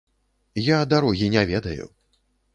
Я 0.67 0.79
дарогі 0.95 1.29
не 1.37 1.45
ведаю. 1.53 1.89